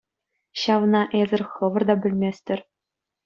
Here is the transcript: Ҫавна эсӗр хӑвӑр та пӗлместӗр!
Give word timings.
Ҫавна 0.61 1.01
эсӗр 1.19 1.41
хӑвӑр 1.51 1.83
та 1.89 1.95
пӗлместӗр! 2.05 2.59